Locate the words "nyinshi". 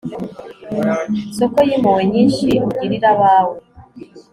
2.11-2.47